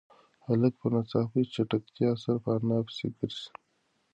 هلک 0.45 0.73
په 0.81 0.87
ناڅاپي 0.93 1.41
چټکتیا 1.53 2.09
سره 2.23 2.37
په 2.43 2.49
انا 2.57 2.77
پسې 2.85 3.05
گرځي. 3.17 3.49